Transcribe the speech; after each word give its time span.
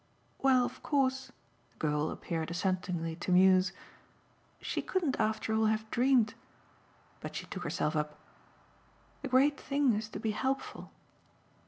"Well, 0.41 0.65
of 0.65 0.81
course," 0.81 1.31
the 1.73 1.77
girl 1.77 2.09
appeared 2.09 2.49
assentingly 2.49 3.15
to 3.19 3.31
muse, 3.31 3.71
"she 4.59 4.81
couldn't 4.81 5.19
after 5.19 5.53
all 5.53 5.65
have 5.67 5.87
dreamed!" 5.91 6.33
But 7.21 7.35
she 7.35 7.45
took 7.45 7.61
herself 7.61 7.95
up. 7.95 8.17
"The 9.21 9.27
great 9.27 9.59
thing 9.59 9.93
is 9.93 10.09
to 10.09 10.19
be 10.19 10.31
helpful." 10.31 10.89